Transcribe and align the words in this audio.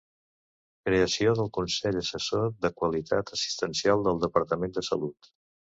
Creació 0.89 1.33
del 1.41 1.51
Consell 1.59 2.01
Assessor 2.01 2.49
de 2.67 2.73
Qualitat 2.81 3.33
Assistencial 3.39 4.07
del 4.11 4.27
Departament 4.27 4.77
de 4.81 4.91
Salut. 4.93 5.33